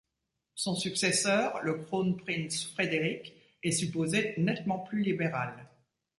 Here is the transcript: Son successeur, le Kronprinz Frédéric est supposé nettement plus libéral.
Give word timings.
Son 0.55 0.73
successeur, 0.73 1.61
le 1.61 1.75
Kronprinz 1.75 2.63
Frédéric 2.73 3.35
est 3.61 3.69
supposé 3.71 4.33
nettement 4.39 4.79
plus 4.79 5.03
libéral. 5.03 5.53